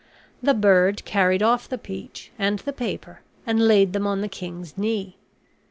[0.41, 4.75] The bird carried off the peach and the paper and laid them on the king's
[4.75, 5.15] knee.